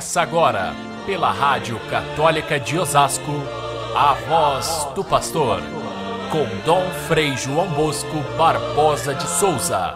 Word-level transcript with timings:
Começa 0.00 0.22
agora, 0.22 0.74
pela 1.04 1.30
Rádio 1.30 1.78
Católica 1.90 2.58
de 2.58 2.78
Osasco, 2.78 3.32
a 3.94 4.14
voz 4.14 4.88
do 4.94 5.04
pastor, 5.04 5.60
com 6.32 6.46
Dom 6.64 6.88
Frei 7.06 7.36
João 7.36 7.68
Bosco 7.68 8.16
Barbosa 8.38 9.14
de 9.14 9.28
Souza. 9.28 9.94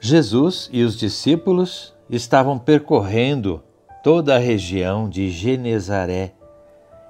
Jesus 0.00 0.68
e 0.72 0.82
os 0.82 0.96
discípulos 0.96 1.94
estavam 2.10 2.58
percorrendo 2.58 3.62
toda 4.02 4.34
a 4.34 4.40
região 4.40 5.08
de 5.08 5.30
Genezaré 5.30 6.34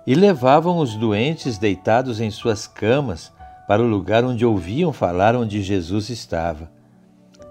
e 0.07 0.15
levavam 0.15 0.77
os 0.77 0.95
doentes 0.95 1.57
deitados 1.57 2.21
em 2.21 2.31
suas 2.31 2.67
camas 2.67 3.33
para 3.69 3.83
o 3.83 3.87
lugar 3.87 4.25
onde 4.25 4.47
ouviam 4.47 4.95
falar 4.95 5.37
onde 5.37 5.63
Jesus 5.63 6.09
estava. 6.09 6.73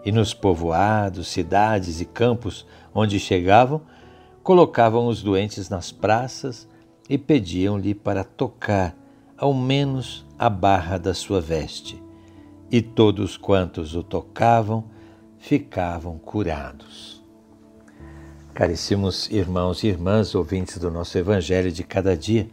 E 0.04 0.12
nos 0.12 0.34
povoados, 0.34 1.28
cidades 1.28 2.02
e 2.02 2.06
campos 2.06 2.66
onde 2.92 3.20
chegavam, 3.20 3.84
colocavam 4.42 5.06
os 5.06 5.22
doentes 5.22 5.70
nas 5.70 5.92
praças 5.92 6.68
e 7.08 7.20
pediam-lhe 7.20 7.94
para 7.94 8.24
tocar 8.24 8.98
ao 9.38 9.54
menos 9.54 10.26
a 10.40 10.50
barra 10.50 10.98
da 10.98 11.14
sua 11.14 11.40
veste. 11.40 12.02
E 12.72 12.82
todos 12.82 13.38
quantos 13.38 13.96
o 13.96 14.02
tocavam 14.02 14.86
ficavam 15.38 16.18
curados. 16.18 17.24
Caríssimos 18.56 19.30
irmãos 19.30 19.84
e 19.84 19.88
irmãs, 19.88 20.34
ouvintes 20.34 20.80
do 20.80 20.90
nosso 20.90 21.16
Evangelho 21.16 21.72
de 21.72 21.84
cada 21.84 22.18
dia, 22.18 22.50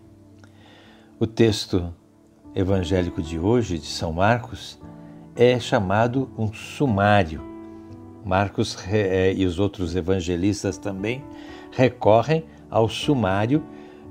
o 1.18 1.26
texto 1.26 1.94
evangélico 2.54 3.20
de 3.20 3.38
hoje, 3.38 3.78
de 3.78 3.86
São 3.86 4.12
Marcos, 4.12 4.78
é 5.34 5.58
chamado 5.58 6.30
um 6.38 6.52
sumário. 6.52 7.42
Marcos 8.24 8.78
é, 8.88 9.34
e 9.34 9.44
os 9.44 9.58
outros 9.58 9.96
evangelistas 9.96 10.78
também 10.78 11.22
recorrem 11.72 12.44
ao 12.70 12.88
sumário 12.88 13.62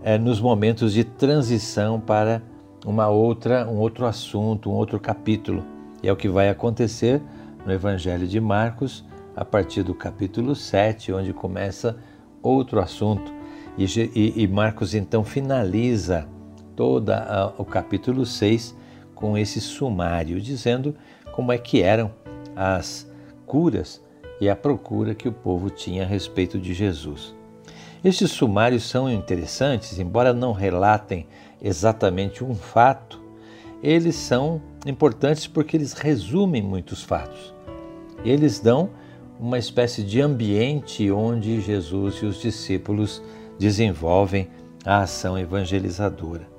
é, 0.04 0.18
nos 0.18 0.40
momentos 0.40 0.94
de 0.94 1.04
transição 1.04 2.00
para 2.00 2.42
uma 2.86 3.08
outra, 3.08 3.68
um 3.68 3.78
outro 3.78 4.06
assunto, 4.06 4.70
um 4.70 4.74
outro 4.74 5.00
capítulo. 5.00 5.64
E 6.02 6.08
é 6.08 6.12
o 6.12 6.16
que 6.16 6.28
vai 6.28 6.50
acontecer 6.50 7.22
no 7.66 7.72
Evangelho 7.72 8.28
de 8.28 8.40
Marcos, 8.40 9.06
a 9.36 9.46
partir 9.46 9.84
do 9.84 9.96
capítulo 9.96 10.54
7, 10.54 11.14
onde 11.14 11.34
começa 11.34 11.98
outro 12.42 12.80
assunto. 12.80 13.34
E, 13.78 13.86
e, 13.86 14.44
e 14.44 14.48
Marcos 14.48 14.94
então 14.94 15.24
finaliza 15.24 16.28
todo 16.76 17.12
o 17.58 17.66
capítulo 17.66 18.26
6 18.26 18.76
com 19.14 19.38
esse 19.38 19.62
sumário, 19.62 20.42
dizendo 20.42 20.96
como 21.32 21.52
é 21.52 21.58
que 21.58 21.82
eram 21.82 22.12
as 22.56 23.10
curas 23.46 24.02
e 24.40 24.50
a 24.50 24.56
procura 24.56 25.16
que 25.16 25.28
o 25.28 25.32
povo 25.32 25.70
tinha 25.70 26.04
a 26.04 26.08
respeito 26.08 26.60
de 26.60 26.74
Jesus. 26.74 27.34
Estes 28.04 28.32
sumários 28.32 28.84
são 28.84 29.10
interessantes, 29.10 29.98
embora 29.98 30.34
não 30.34 30.52
relatem 30.52 31.26
exatamente 31.62 32.44
um 32.44 32.54
fato, 32.54 33.22
eles 33.82 34.16
são 34.16 34.62
importantes 34.86 35.48
porque 35.48 35.78
eles 35.78 35.94
resumem 35.94 36.62
muitos 36.62 37.04
fatos. 37.04 37.54
Eles 38.26 38.60
dão 38.60 38.90
uma 39.40 39.58
espécie 39.58 40.04
de 40.04 40.22
ambiente 40.22 41.10
onde 41.12 41.62
Jesus 41.62 42.16
e 42.16 42.26
os 42.26 42.42
discípulos 42.42 43.22
desenvolvem 43.58 44.50
a 44.86 45.00
ação 45.00 45.38
evangelizadora. 45.38 46.53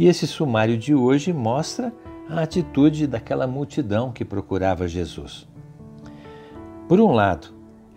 E 0.00 0.06
esse 0.06 0.26
sumário 0.26 0.78
de 0.78 0.94
hoje 0.94 1.30
mostra 1.30 1.92
a 2.26 2.40
atitude 2.40 3.06
daquela 3.06 3.46
multidão 3.46 4.10
que 4.10 4.24
procurava 4.24 4.88
Jesus. 4.88 5.46
Por 6.88 6.98
um 7.02 7.12
lado, 7.12 7.48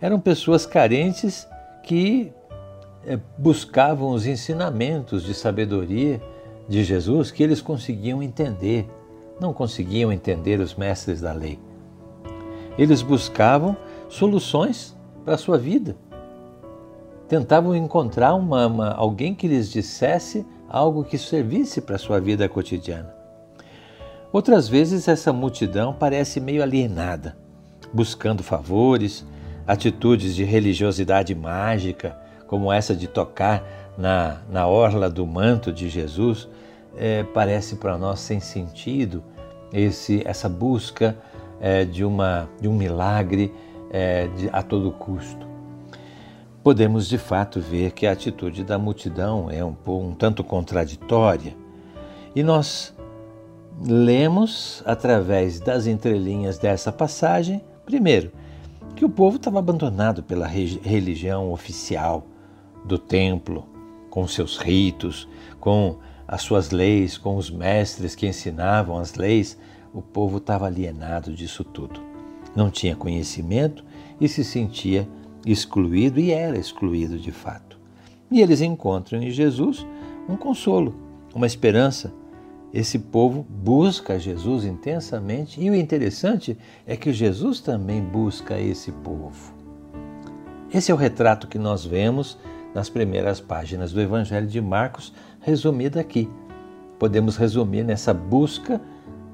eram 0.02 0.20
pessoas 0.20 0.66
carentes 0.66 1.48
que 1.82 2.30
eh, 3.06 3.18
buscavam 3.38 4.10
os 4.10 4.26
ensinamentos 4.26 5.22
de 5.22 5.32
sabedoria 5.32 6.20
de 6.68 6.84
Jesus 6.84 7.30
que 7.30 7.42
eles 7.42 7.62
conseguiam 7.62 8.22
entender, 8.22 8.86
não 9.40 9.54
conseguiam 9.54 10.12
entender 10.12 10.60
os 10.60 10.74
mestres 10.74 11.22
da 11.22 11.32
lei. 11.32 11.58
Eles 12.76 13.00
buscavam 13.00 13.74
soluções 14.10 14.94
para 15.24 15.36
a 15.36 15.38
sua 15.38 15.56
vida. 15.56 15.96
Tentavam 17.28 17.74
encontrar 17.74 18.34
uma, 18.34 18.66
uma, 18.66 18.90
alguém 18.90 19.34
que 19.34 19.48
lhes 19.48 19.70
dissesse 19.70 20.44
algo 20.74 21.04
que 21.04 21.16
servisse 21.16 21.80
para 21.80 21.96
sua 21.96 22.18
vida 22.18 22.48
cotidiana. 22.48 23.14
Outras 24.32 24.68
vezes, 24.68 25.06
essa 25.06 25.32
multidão 25.32 25.94
parece 25.94 26.40
meio 26.40 26.64
alienada, 26.64 27.36
buscando 27.92 28.42
favores, 28.42 29.24
atitudes 29.64 30.34
de 30.34 30.42
religiosidade 30.42 31.32
mágica, 31.32 32.18
como 32.48 32.72
essa 32.72 32.92
de 32.92 33.06
tocar 33.06 33.62
na, 33.96 34.38
na 34.50 34.66
orla 34.66 35.08
do 35.08 35.24
manto 35.24 35.72
de 35.72 35.88
Jesus, 35.88 36.48
é, 36.96 37.22
parece 37.22 37.76
para 37.76 37.96
nós 37.96 38.18
sem 38.18 38.40
sentido 38.40 39.22
esse, 39.72 40.22
essa 40.26 40.48
busca 40.48 41.16
é, 41.60 41.84
de, 41.84 42.04
uma, 42.04 42.48
de 42.60 42.66
um 42.66 42.74
milagre 42.74 43.54
é, 43.92 44.26
de, 44.26 44.50
a 44.52 44.60
todo 44.60 44.90
custo. 44.90 45.53
Podemos 46.64 47.06
de 47.06 47.18
fato 47.18 47.60
ver 47.60 47.92
que 47.92 48.06
a 48.06 48.12
atitude 48.12 48.64
da 48.64 48.78
multidão 48.78 49.50
é 49.50 49.62
um, 49.62 49.76
um 49.86 50.14
tanto 50.14 50.42
contraditória 50.42 51.54
e 52.34 52.42
nós 52.42 52.94
lemos 53.86 54.82
através 54.86 55.60
das 55.60 55.86
entrelinhas 55.86 56.56
dessa 56.56 56.90
passagem, 56.90 57.60
primeiro, 57.84 58.32
que 58.96 59.04
o 59.04 59.10
povo 59.10 59.36
estava 59.36 59.58
abandonado 59.58 60.22
pela 60.22 60.46
religião 60.46 61.52
oficial 61.52 62.26
do 62.82 62.96
templo, 62.96 63.68
com 64.08 64.26
seus 64.26 64.56
ritos, 64.56 65.28
com 65.60 65.98
as 66.26 66.40
suas 66.40 66.70
leis, 66.70 67.18
com 67.18 67.36
os 67.36 67.50
mestres 67.50 68.14
que 68.14 68.26
ensinavam 68.26 68.96
as 68.96 69.16
leis, 69.16 69.58
o 69.92 70.00
povo 70.00 70.38
estava 70.38 70.64
alienado 70.64 71.34
disso 71.34 71.62
tudo. 71.62 72.00
Não 72.56 72.70
tinha 72.70 72.96
conhecimento 72.96 73.84
e 74.18 74.26
se 74.26 74.42
sentia 74.42 75.06
excluído 75.46 76.18
e 76.18 76.30
era 76.30 76.58
excluído 76.58 77.18
de 77.18 77.30
fato. 77.30 77.78
E 78.30 78.40
eles 78.40 78.60
encontram 78.60 79.22
em 79.22 79.30
Jesus 79.30 79.86
um 80.28 80.36
consolo, 80.36 80.94
uma 81.34 81.46
esperança. 81.46 82.12
Esse 82.72 82.98
povo 82.98 83.46
busca 83.48 84.18
Jesus 84.18 84.64
intensamente 84.64 85.60
e 85.60 85.70
o 85.70 85.74
interessante 85.74 86.58
é 86.86 86.96
que 86.96 87.12
Jesus 87.12 87.60
também 87.60 88.02
busca 88.02 88.58
esse 88.58 88.90
povo. 88.90 89.54
Esse 90.72 90.90
é 90.90 90.94
o 90.94 90.98
retrato 90.98 91.46
que 91.46 91.58
nós 91.58 91.84
vemos 91.84 92.36
nas 92.74 92.88
primeiras 92.88 93.40
páginas 93.40 93.92
do 93.92 94.00
Evangelho 94.00 94.48
de 94.48 94.60
Marcos, 94.60 95.12
resumido 95.40 96.00
aqui. 96.00 96.28
Podemos 96.98 97.36
resumir 97.36 97.84
nessa 97.84 98.12
busca 98.12 98.80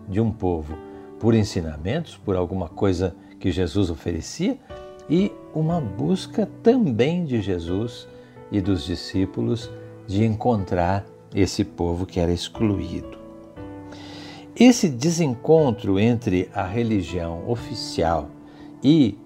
de 0.06 0.20
um 0.20 0.30
povo 0.30 0.76
por 1.18 1.34
ensinamentos, 1.34 2.18
por 2.18 2.36
alguma 2.36 2.68
coisa 2.68 3.16
que 3.38 3.50
Jesus 3.50 3.88
oferecia 3.88 4.58
e 5.10 5.32
uma 5.52 5.80
busca 5.80 6.48
também 6.62 7.24
de 7.24 7.42
Jesus 7.42 8.06
e 8.52 8.60
dos 8.60 8.84
discípulos 8.84 9.68
de 10.06 10.24
encontrar 10.24 11.04
esse 11.34 11.64
povo 11.64 12.06
que 12.06 12.20
era 12.20 12.32
excluído. 12.32 13.18
Esse 14.54 14.88
desencontro 14.88 15.98
entre 15.98 16.48
a 16.54 16.64
religião 16.64 17.48
oficial 17.48 18.28
e 18.82 19.18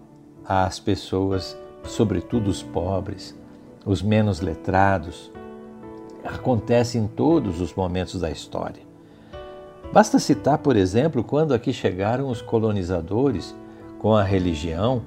as 0.44 0.78
pessoas, 0.78 1.56
sobretudo 1.84 2.49
os 2.49 2.62
pobres, 2.62 3.37
os 3.84 4.00
menos 4.00 4.41
letrados, 4.41 5.31
acontece 6.25 6.97
em 6.97 7.06
todos 7.06 7.61
os 7.61 7.75
momentos 7.75 8.21
da 8.21 8.31
história. 8.31 8.83
Basta 9.93 10.19
citar, 10.19 10.59
por 10.59 10.76
exemplo, 10.76 11.23
quando 11.23 11.53
aqui 11.53 11.73
chegaram 11.73 12.29
os 12.29 12.41
colonizadores 12.41 13.55
com 13.99 14.14
a 14.14 14.23
religião 14.23 15.03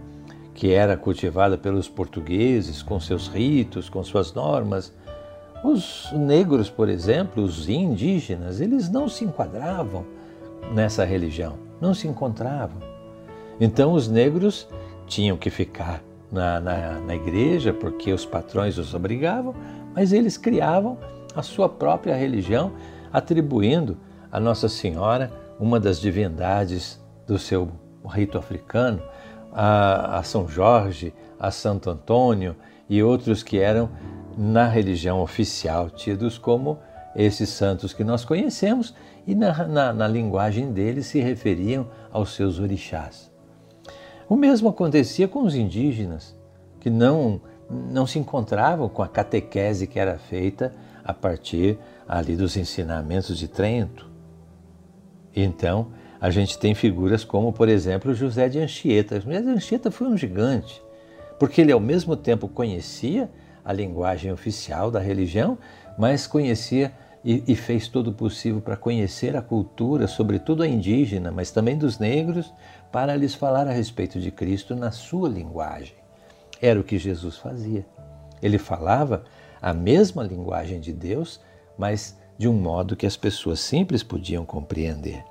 que 0.57 0.73
era 0.73 0.97
cultivada 0.97 1.55
pelos 1.55 1.87
portugueses, 1.87 2.81
com 2.81 2.99
seus 2.99 3.27
ritos, 3.27 3.89
com 3.89 4.03
suas 4.03 4.33
normas. 4.33 4.91
Os 5.63 6.11
negros, 6.11 6.67
por 6.67 6.89
exemplo, 6.89 7.43
os 7.43 7.69
indígenas, 7.69 8.59
eles 8.59 8.89
não 8.89 9.07
se 9.07 9.23
enquadravam 9.23 10.03
nessa 10.73 11.05
religião, 11.05 11.59
não 11.79 11.93
se 11.93 12.07
encontravam. 12.07 12.79
Então 13.61 13.93
os 13.93 14.07
negros 14.07 14.67
tinham 15.05 15.37
que 15.37 15.51
ficar 15.51 16.01
na, 16.31 16.59
na, 16.59 16.99
na 17.01 17.15
igreja 17.15 17.71
porque 17.71 18.11
os 18.11 18.25
patrões 18.25 18.79
os 18.79 18.95
obrigavam, 18.95 19.53
mas 19.93 20.11
eles 20.11 20.37
criavam 20.37 20.97
a 21.35 21.43
sua 21.43 21.69
própria 21.69 22.15
religião, 22.15 22.71
atribuindo 23.13 23.95
a 24.31 24.39
Nossa 24.39 24.67
Senhora, 24.67 25.31
uma 25.59 25.79
das 25.79 26.01
divindades 26.01 26.99
do 27.27 27.37
seu 27.37 27.69
rito 28.07 28.39
africano, 28.39 28.99
a, 29.59 30.19
a 30.19 30.23
São 30.23 30.47
Jorge, 30.47 31.11
a 31.39 31.49
Santo 31.49 31.89
Antônio 31.89 32.55
e 32.87 33.01
outros 33.01 33.41
que 33.41 33.57
eram 33.57 33.89
na 34.37 34.67
religião 34.67 35.19
oficial 35.19 35.89
tidos 35.89 36.37
como 36.37 36.77
esses 37.15 37.49
santos 37.49 37.91
que 37.91 38.03
nós 38.03 38.23
conhecemos 38.23 38.93
e 39.25 39.33
na, 39.33 39.67
na, 39.67 39.91
na 39.91 40.07
linguagem 40.07 40.71
deles 40.71 41.07
se 41.07 41.19
referiam 41.19 41.87
aos 42.11 42.35
seus 42.35 42.59
orixás. 42.59 43.31
O 44.29 44.35
mesmo 44.35 44.69
acontecia 44.69 45.27
com 45.27 45.41
os 45.43 45.55
indígenas, 45.55 46.37
que 46.79 46.91
não, 46.91 47.41
não 47.67 48.05
se 48.05 48.19
encontravam 48.19 48.87
com 48.87 49.01
a 49.01 49.07
catequese 49.07 49.87
que 49.87 49.99
era 49.99 50.19
feita 50.19 50.71
a 51.03 51.13
partir 51.15 51.79
ali 52.07 52.35
dos 52.35 52.55
ensinamentos 52.55 53.35
de 53.39 53.47
Trento. 53.47 54.07
Então, 55.35 55.87
a 56.19 56.29
gente 56.29 56.57
tem 56.57 56.73
figuras 56.73 57.23
como, 57.23 57.53
por 57.53 57.69
exemplo, 57.69 58.13
José 58.13 58.49
de 58.49 58.59
Anchieta. 58.59 59.19
José 59.19 59.41
de 59.41 59.49
Anchieta 59.49 59.91
foi 59.91 60.07
um 60.07 60.17
gigante, 60.17 60.81
porque 61.39 61.61
ele 61.61 61.71
ao 61.71 61.79
mesmo 61.79 62.15
tempo 62.15 62.47
conhecia 62.47 63.29
a 63.63 63.71
linguagem 63.71 64.31
oficial 64.31 64.89
da 64.89 64.99
religião, 64.99 65.57
mas 65.97 66.25
conhecia 66.25 66.91
e, 67.23 67.43
e 67.47 67.55
fez 67.55 67.87
todo 67.87 68.07
o 68.07 68.13
possível 68.13 68.61
para 68.61 68.77
conhecer 68.77 69.35
a 69.35 69.41
cultura, 69.41 70.07
sobretudo 70.07 70.63
a 70.63 70.67
indígena, 70.67 71.31
mas 71.31 71.51
também 71.51 71.77
dos 71.77 71.99
negros, 71.99 72.53
para 72.91 73.15
lhes 73.15 73.35
falar 73.35 73.67
a 73.67 73.71
respeito 73.71 74.19
de 74.19 74.31
Cristo 74.31 74.75
na 74.75 74.91
sua 74.91 75.29
linguagem. 75.29 75.95
Era 76.61 76.79
o 76.79 76.83
que 76.83 76.97
Jesus 76.97 77.37
fazia. 77.37 77.85
Ele 78.41 78.57
falava 78.57 79.25
a 79.61 79.73
mesma 79.73 80.23
linguagem 80.23 80.79
de 80.79 80.93
Deus, 80.93 81.39
mas 81.77 82.17
de 82.37 82.47
um 82.47 82.53
modo 82.53 82.95
que 82.95 83.05
as 83.05 83.17
pessoas 83.17 83.59
simples 83.59 84.01
podiam 84.03 84.45
compreender. 84.45 85.23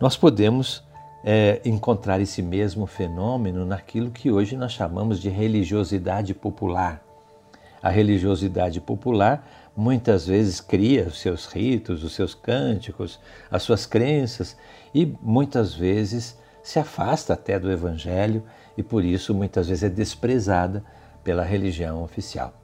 Nós 0.00 0.16
podemos 0.16 0.82
é, 1.24 1.60
encontrar 1.64 2.20
esse 2.20 2.42
mesmo 2.42 2.86
fenômeno 2.86 3.64
naquilo 3.64 4.10
que 4.10 4.30
hoje 4.30 4.56
nós 4.56 4.72
chamamos 4.72 5.20
de 5.20 5.28
religiosidade 5.28 6.34
popular. 6.34 7.02
A 7.82 7.88
religiosidade 7.88 8.80
popular 8.80 9.46
muitas 9.76 10.26
vezes 10.26 10.60
cria 10.60 11.04
os 11.04 11.20
seus 11.20 11.46
ritos, 11.46 12.02
os 12.02 12.14
seus 12.14 12.34
cânticos, 12.34 13.20
as 13.50 13.62
suas 13.62 13.86
crenças 13.86 14.56
e 14.94 15.14
muitas 15.20 15.74
vezes 15.74 16.38
se 16.62 16.78
afasta 16.78 17.34
até 17.34 17.58
do 17.58 17.70
Evangelho 17.70 18.42
e 18.76 18.82
por 18.82 19.04
isso 19.04 19.34
muitas 19.34 19.68
vezes 19.68 19.84
é 19.84 19.88
desprezada 19.88 20.84
pela 21.22 21.44
religião 21.44 22.02
oficial. 22.02 22.54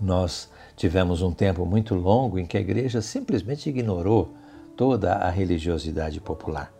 Nós 0.00 0.50
tivemos 0.76 1.22
um 1.22 1.32
tempo 1.32 1.64
muito 1.64 1.94
longo 1.94 2.38
em 2.38 2.46
que 2.46 2.56
a 2.56 2.60
igreja 2.60 3.00
simplesmente 3.00 3.68
ignorou 3.68 4.34
toda 4.82 5.12
a 5.12 5.30
religiosidade 5.30 6.20
popular. 6.20 6.72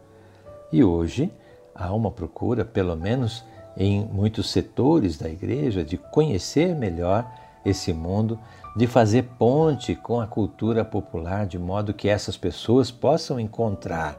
E 0.73 0.83
hoje 0.83 1.31
há 1.73 1.95
uma 1.95 2.11
procura, 2.11 2.65
pelo 2.65 2.97
menos 2.97 3.45
em 3.77 4.05
muitos 4.05 4.51
setores 4.51 5.17
da 5.17 5.31
igreja, 5.31 5.85
de 5.85 5.97
conhecer 5.97 6.75
melhor 6.75 7.25
esse 7.65 7.93
mundo, 7.93 8.37
de 8.77 8.89
fazer 8.89 9.23
ponte 9.39 9.95
com 9.95 10.21
a 10.21 10.27
cultura 10.27 10.85
popular, 10.85 11.47
de 11.47 11.61
modo 11.61 11.95
que 11.95 12.09
essas 12.09 12.37
pessoas 12.37 12.91
possam 12.91 13.39
encontrar, 13.39 14.19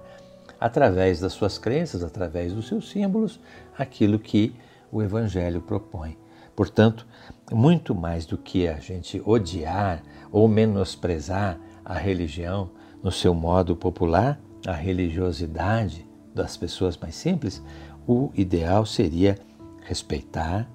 através 0.57 1.19
das 1.19 1.33
suas 1.33 1.57
crenças, 1.57 2.03
através 2.03 2.53
dos 2.53 2.69
seus 2.69 2.89
símbolos, 2.89 3.37
aquilo 3.77 4.17
que 4.17 4.55
o 4.93 5.01
Evangelho 5.01 5.59
propõe. 5.59 6.17
Portanto, 6.55 7.05
muito 7.51 7.93
mais 7.93 8.25
do 8.25 8.37
que 8.37 8.65
a 8.65 8.79
gente 8.79 9.21
odiar 9.25 10.01
ou 10.31 10.47
menosprezar 10.47 11.59
a 11.83 11.95
religião 11.95 12.69
no 13.03 13.11
seu 13.11 13.33
modo 13.33 13.75
popular, 13.75 14.39
a 14.65 14.71
religiosidade 14.71 16.07
das 16.33 16.55
pessoas 16.55 16.97
mais 16.97 17.15
simples, 17.15 17.61
o 18.07 18.31
ideal 18.33 18.85
seria 18.85 19.37
respeitar, 19.81 20.67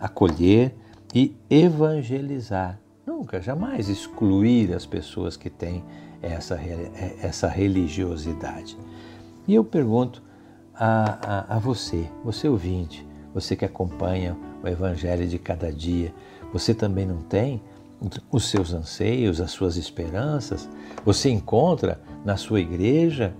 acolher 0.00 0.74
e 1.14 1.36
evangelizar. 1.48 2.80
Nunca, 3.06 3.40
jamais 3.40 3.88
excluir 3.88 4.72
as 4.72 4.86
pessoas 4.86 5.36
que 5.36 5.50
têm 5.50 5.84
essa, 6.22 6.58
essa 7.22 7.48
religiosidade. 7.48 8.76
E 9.46 9.54
eu 9.54 9.62
pergunto 9.62 10.22
a, 10.74 11.52
a, 11.52 11.56
a 11.56 11.58
você, 11.58 12.08
você 12.24 12.48
ouvinte, 12.48 13.06
você 13.34 13.54
que 13.54 13.64
acompanha 13.64 14.36
o 14.62 14.68
Evangelho 14.68 15.26
de 15.28 15.38
cada 15.38 15.70
dia, 15.70 16.14
você 16.52 16.72
também 16.72 17.04
não 17.04 17.18
tem 17.18 17.62
os 18.30 18.50
seus 18.50 18.72
anseios, 18.72 19.40
as 19.40 19.50
suas 19.50 19.76
esperanças? 19.76 20.68
Você 21.04 21.30
encontra 21.30 22.00
na 22.24 22.36
sua 22.36 22.60
igreja 22.60 23.34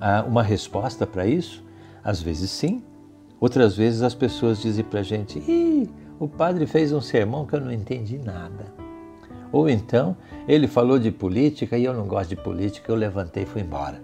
ah, 0.00 0.24
uma 0.26 0.42
resposta 0.42 1.06
para 1.06 1.26
isso? 1.26 1.64
Às 2.02 2.22
vezes 2.22 2.50
sim, 2.50 2.82
outras 3.40 3.76
vezes 3.76 4.02
as 4.02 4.14
pessoas 4.14 4.60
dizem 4.60 4.84
para 4.84 5.00
a 5.00 5.02
gente: 5.02 5.38
Ih, 5.38 5.90
o 6.18 6.28
padre 6.28 6.66
fez 6.66 6.92
um 6.92 7.00
sermão 7.00 7.46
que 7.46 7.54
eu 7.54 7.60
não 7.60 7.72
entendi 7.72 8.18
nada. 8.18 8.72
Ou 9.52 9.68
então, 9.68 10.16
ele 10.48 10.66
falou 10.66 10.98
de 10.98 11.10
política 11.10 11.78
e 11.78 11.84
eu 11.84 11.94
não 11.94 12.06
gosto 12.06 12.30
de 12.30 12.36
política, 12.36 12.90
eu 12.90 12.96
levantei 12.96 13.44
e 13.44 13.46
fui 13.46 13.62
embora. 13.62 14.02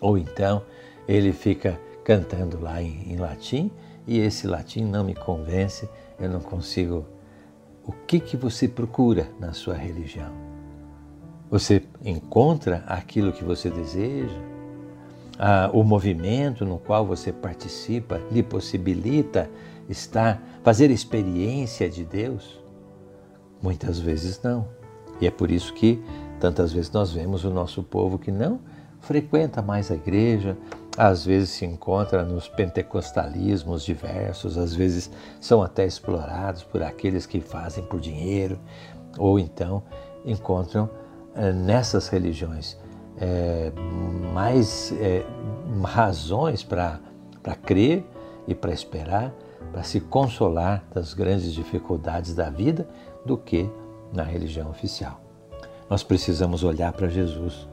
Ou 0.00 0.16
então, 0.16 0.62
ele 1.06 1.32
fica 1.32 1.78
cantando 2.04 2.60
lá 2.60 2.80
em, 2.82 3.12
em 3.12 3.16
latim 3.16 3.70
e 4.06 4.18
esse 4.18 4.46
latim 4.46 4.84
não 4.84 5.04
me 5.04 5.14
convence, 5.14 5.88
eu 6.18 6.30
não 6.30 6.40
consigo. 6.40 7.04
O 7.88 7.92
que, 8.06 8.20
que 8.20 8.36
você 8.36 8.68
procura 8.68 9.30
na 9.40 9.54
sua 9.54 9.72
religião? 9.72 10.30
Você 11.50 11.82
encontra 12.04 12.84
aquilo 12.86 13.32
que 13.32 13.42
você 13.42 13.70
deseja? 13.70 14.38
Ah, 15.38 15.70
o 15.72 15.82
movimento 15.82 16.66
no 16.66 16.78
qual 16.78 17.06
você 17.06 17.32
participa 17.32 18.20
lhe 18.30 18.42
possibilita 18.42 19.50
estar, 19.88 20.38
fazer 20.62 20.90
experiência 20.90 21.88
de 21.88 22.04
Deus? 22.04 22.62
Muitas 23.62 23.98
vezes 23.98 24.38
não. 24.42 24.68
E 25.18 25.26
é 25.26 25.30
por 25.30 25.50
isso 25.50 25.72
que 25.72 25.98
tantas 26.38 26.74
vezes 26.74 26.90
nós 26.92 27.10
vemos 27.10 27.42
o 27.42 27.50
nosso 27.50 27.82
povo 27.82 28.18
que 28.18 28.30
não 28.30 28.60
frequenta 29.00 29.62
mais 29.62 29.90
a 29.90 29.94
igreja, 29.94 30.56
às 30.96 31.24
vezes 31.24 31.50
se 31.50 31.64
encontra 31.64 32.24
nos 32.24 32.48
pentecostalismos 32.48 33.84
diversos, 33.84 34.58
às 34.58 34.74
vezes 34.74 35.10
são 35.40 35.62
até 35.62 35.86
explorados 35.86 36.62
por 36.62 36.82
aqueles 36.82 37.26
que 37.26 37.40
fazem 37.40 37.84
por 37.84 38.00
dinheiro, 38.00 38.58
ou 39.16 39.38
então 39.38 39.82
encontram 40.24 40.90
é, 41.34 41.52
nessas 41.52 42.08
religiões 42.08 42.76
é, 43.20 43.72
mais 44.34 44.92
é, 44.92 45.24
razões 45.84 46.62
para 46.62 47.00
crer 47.64 48.04
e 48.46 48.54
para 48.54 48.72
esperar 48.72 49.32
para 49.72 49.82
se 49.82 50.00
consolar 50.00 50.84
das 50.92 51.14
grandes 51.14 51.52
dificuldades 51.52 52.34
da 52.34 52.50
vida 52.50 52.88
do 53.24 53.36
que 53.36 53.70
na 54.12 54.22
religião 54.22 54.70
oficial. 54.70 55.20
Nós 55.88 56.02
precisamos 56.02 56.64
olhar 56.64 56.92
para 56.92 57.08
Jesus, 57.08 57.68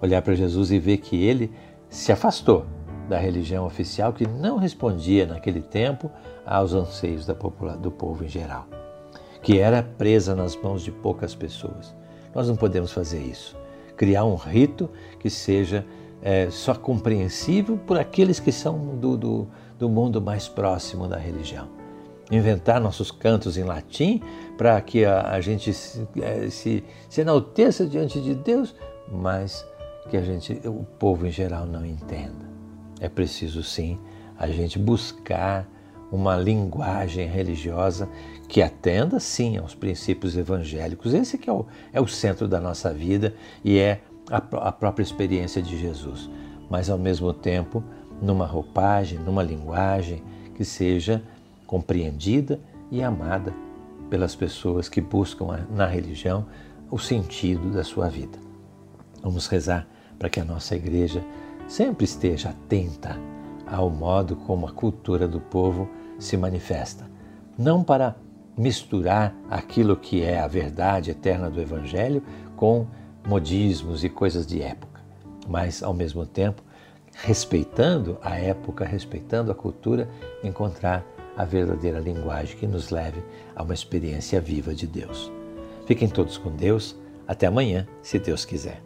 olhar 0.00 0.22
para 0.22 0.34
Jesus 0.34 0.70
e 0.70 0.78
ver 0.78 0.98
que 0.98 1.24
ele 1.24 1.52
se 1.88 2.12
afastou 2.12 2.66
da 3.08 3.18
religião 3.18 3.64
oficial 3.64 4.12
que 4.12 4.26
não 4.26 4.56
respondia 4.56 5.26
naquele 5.26 5.60
tempo 5.60 6.10
aos 6.44 6.72
anseios 6.74 7.24
do 7.26 7.90
povo 7.90 8.24
em 8.24 8.28
geral, 8.28 8.66
que 9.42 9.58
era 9.58 9.82
presa 9.82 10.34
nas 10.34 10.56
mãos 10.56 10.82
de 10.82 10.90
poucas 10.90 11.34
pessoas. 11.34 11.94
Nós 12.34 12.48
não 12.48 12.56
podemos 12.56 12.92
fazer 12.92 13.20
isso. 13.20 13.56
Criar 13.96 14.24
um 14.24 14.34
rito 14.34 14.90
que 15.18 15.30
seja 15.30 15.86
é, 16.20 16.50
só 16.50 16.74
compreensível 16.74 17.78
por 17.86 17.98
aqueles 17.98 18.40
que 18.40 18.52
são 18.52 18.96
do, 18.96 19.16
do 19.16 19.48
do 19.78 19.88
mundo 19.88 20.20
mais 20.20 20.48
próximo 20.48 21.06
da 21.06 21.16
religião. 21.16 21.68
Inventar 22.30 22.80
nossos 22.80 23.10
cantos 23.10 23.56
em 23.56 23.62
latim 23.62 24.20
para 24.58 24.80
que 24.80 25.04
a, 25.04 25.30
a 25.30 25.40
gente 25.40 25.72
se, 25.72 26.06
é, 26.20 26.48
se, 26.50 26.82
se 27.08 27.20
enalteça 27.20 27.86
diante 27.86 28.20
de 28.20 28.34
Deus, 28.34 28.74
mas 29.08 29.64
que 30.08 30.16
a 30.16 30.22
gente, 30.22 30.60
o 30.64 30.84
povo 30.98 31.26
em 31.26 31.30
geral 31.30 31.66
não 31.66 31.84
entenda. 31.84 32.46
É 33.00 33.08
preciso 33.08 33.62
sim 33.62 33.98
a 34.38 34.46
gente 34.48 34.78
buscar 34.78 35.68
uma 36.10 36.36
linguagem 36.36 37.26
religiosa 37.26 38.08
que 38.48 38.62
atenda 38.62 39.18
sim 39.18 39.56
aos 39.56 39.74
princípios 39.74 40.36
evangélicos. 40.36 41.12
Esse 41.12 41.36
que 41.36 41.50
é 41.50 41.52
o, 41.52 41.66
é 41.92 42.00
o 42.00 42.06
centro 42.06 42.46
da 42.46 42.60
nossa 42.60 42.92
vida 42.92 43.34
e 43.64 43.78
é 43.78 44.00
a, 44.30 44.36
a 44.36 44.72
própria 44.72 45.02
experiência 45.02 45.60
de 45.60 45.76
Jesus. 45.76 46.30
Mas 46.70 46.88
ao 46.88 46.98
mesmo 46.98 47.32
tempo 47.32 47.82
numa 48.22 48.46
roupagem, 48.46 49.18
numa 49.18 49.42
linguagem 49.42 50.22
que 50.54 50.64
seja 50.64 51.22
compreendida 51.66 52.60
e 52.90 53.02
amada 53.02 53.52
pelas 54.08 54.34
pessoas 54.34 54.88
que 54.88 55.00
buscam 55.00 55.66
na 55.70 55.86
religião 55.86 56.46
o 56.90 56.98
sentido 56.98 57.72
da 57.72 57.82
sua 57.82 58.08
vida. 58.08 58.38
Vamos 59.22 59.48
rezar 59.48 59.86
para 60.18 60.28
que 60.28 60.40
a 60.40 60.44
nossa 60.44 60.74
igreja 60.74 61.24
sempre 61.68 62.04
esteja 62.04 62.50
atenta 62.50 63.18
ao 63.66 63.90
modo 63.90 64.36
como 64.36 64.66
a 64.66 64.72
cultura 64.72 65.26
do 65.26 65.40
povo 65.40 65.88
se 66.18 66.36
manifesta, 66.36 67.04
não 67.58 67.82
para 67.82 68.16
misturar 68.56 69.34
aquilo 69.50 69.96
que 69.96 70.22
é 70.22 70.40
a 70.40 70.46
verdade 70.46 71.10
eterna 71.10 71.50
do 71.50 71.60
Evangelho 71.60 72.22
com 72.56 72.86
modismos 73.26 74.04
e 74.04 74.08
coisas 74.08 74.46
de 74.46 74.62
época, 74.62 75.00
mas 75.48 75.82
ao 75.82 75.92
mesmo 75.92 76.24
tempo 76.24 76.62
respeitando 77.22 78.18
a 78.22 78.38
época, 78.38 78.84
respeitando 78.84 79.50
a 79.50 79.54
cultura, 79.54 80.08
encontrar 80.44 81.04
a 81.36 81.44
verdadeira 81.44 81.98
linguagem 81.98 82.56
que 82.56 82.66
nos 82.66 82.90
leve 82.90 83.22
a 83.54 83.62
uma 83.62 83.74
experiência 83.74 84.40
viva 84.40 84.74
de 84.74 84.86
Deus. 84.86 85.30
Fiquem 85.86 86.08
todos 86.08 86.36
com 86.38 86.50
Deus. 86.50 86.96
Até 87.28 87.46
amanhã, 87.46 87.86
se 88.02 88.18
Deus 88.18 88.44
quiser. 88.44 88.85